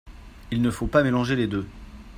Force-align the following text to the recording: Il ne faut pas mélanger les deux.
Il 0.49 0.63
ne 0.63 0.71
faut 0.71 0.87
pas 0.87 1.03
mélanger 1.03 1.35
les 1.35 1.45
deux. 1.45 1.67